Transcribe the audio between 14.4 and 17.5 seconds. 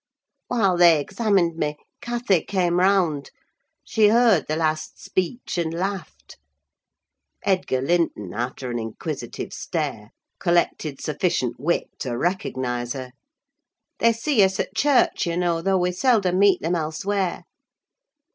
us at church, you know, though we seldom meet them elsewhere.